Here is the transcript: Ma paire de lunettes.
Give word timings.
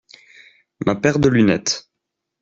Ma 0.85 0.95
paire 0.99 1.19
de 1.19 1.29
lunettes. 1.29 1.75